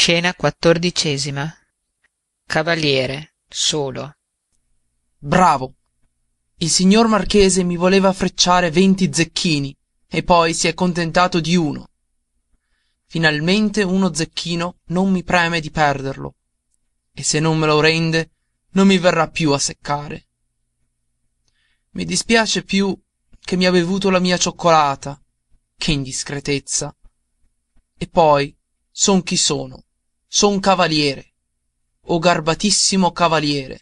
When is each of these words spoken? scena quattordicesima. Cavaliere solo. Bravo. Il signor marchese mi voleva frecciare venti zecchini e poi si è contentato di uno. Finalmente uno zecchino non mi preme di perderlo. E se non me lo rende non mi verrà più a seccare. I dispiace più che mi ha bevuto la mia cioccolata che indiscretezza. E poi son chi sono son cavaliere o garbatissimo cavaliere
scena 0.00 0.34
quattordicesima. 0.34 1.54
Cavaliere 2.46 3.34
solo. 3.46 4.16
Bravo. 5.18 5.74
Il 6.56 6.70
signor 6.70 7.06
marchese 7.06 7.62
mi 7.64 7.76
voleva 7.76 8.10
frecciare 8.14 8.70
venti 8.70 9.12
zecchini 9.12 9.76
e 10.08 10.22
poi 10.22 10.54
si 10.54 10.68
è 10.68 10.72
contentato 10.72 11.38
di 11.38 11.54
uno. 11.54 11.90
Finalmente 13.08 13.82
uno 13.82 14.14
zecchino 14.14 14.78
non 14.86 15.10
mi 15.10 15.22
preme 15.22 15.60
di 15.60 15.70
perderlo. 15.70 16.36
E 17.12 17.22
se 17.22 17.38
non 17.38 17.58
me 17.58 17.66
lo 17.66 17.80
rende 17.80 18.30
non 18.70 18.86
mi 18.86 18.96
verrà 18.96 19.28
più 19.28 19.52
a 19.52 19.58
seccare. 19.58 20.28
I 21.92 22.06
dispiace 22.06 22.62
più 22.62 22.98
che 23.38 23.56
mi 23.56 23.66
ha 23.66 23.70
bevuto 23.70 24.08
la 24.08 24.18
mia 24.18 24.38
cioccolata 24.38 25.22
che 25.76 25.92
indiscretezza. 25.92 26.96
E 27.98 28.08
poi 28.08 28.56
son 28.90 29.22
chi 29.22 29.36
sono 29.36 29.84
son 30.30 30.60
cavaliere 30.60 31.34
o 32.02 32.20
garbatissimo 32.20 33.12
cavaliere 33.12 33.78